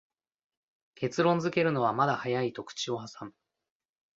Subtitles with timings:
[0.95, 3.35] 結論づけるのはまだ早いと口をはさむ